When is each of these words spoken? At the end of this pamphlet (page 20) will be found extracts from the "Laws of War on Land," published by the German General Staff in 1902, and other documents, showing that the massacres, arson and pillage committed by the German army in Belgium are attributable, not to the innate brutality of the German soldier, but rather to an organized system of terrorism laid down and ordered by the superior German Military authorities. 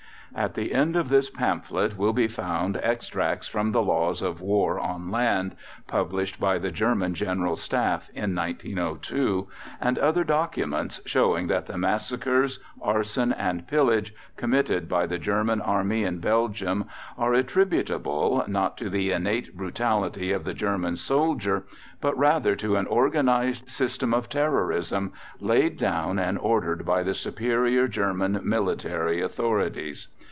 At 0.33 0.53
the 0.53 0.73
end 0.73 0.95
of 0.95 1.09
this 1.09 1.29
pamphlet 1.29 1.89
(page 1.91 1.95
20) 1.97 2.01
will 2.05 2.13
be 2.13 2.29
found 2.29 2.77
extracts 2.77 3.49
from 3.49 3.73
the 3.73 3.81
"Laws 3.81 4.21
of 4.21 4.39
War 4.39 4.79
on 4.79 5.11
Land," 5.11 5.57
published 5.87 6.39
by 6.39 6.57
the 6.57 6.71
German 6.71 7.13
General 7.13 7.57
Staff 7.57 8.09
in 8.15 8.33
1902, 8.33 9.49
and 9.81 9.97
other 9.99 10.23
documents, 10.23 11.01
showing 11.05 11.47
that 11.47 11.65
the 11.65 11.77
massacres, 11.77 12.59
arson 12.81 13.33
and 13.33 13.67
pillage 13.67 14.13
committed 14.37 14.87
by 14.87 15.05
the 15.05 15.17
German 15.17 15.59
army 15.59 16.05
in 16.05 16.19
Belgium 16.19 16.85
are 17.17 17.33
attributable, 17.33 18.45
not 18.47 18.77
to 18.77 18.89
the 18.89 19.11
innate 19.11 19.57
brutality 19.57 20.31
of 20.31 20.45
the 20.45 20.53
German 20.53 20.95
soldier, 20.95 21.63
but 21.99 22.17
rather 22.17 22.55
to 22.55 22.77
an 22.77 22.87
organized 22.87 23.69
system 23.69 24.13
of 24.13 24.29
terrorism 24.29 25.11
laid 25.41 25.75
down 25.75 26.17
and 26.17 26.39
ordered 26.39 26.85
by 26.85 27.03
the 27.03 27.13
superior 27.13 27.85
German 27.89 28.39
Military 28.43 29.21
authorities. 29.21 30.07